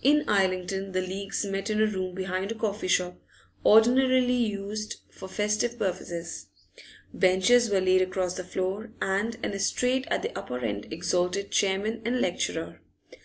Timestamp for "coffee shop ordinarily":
2.54-4.32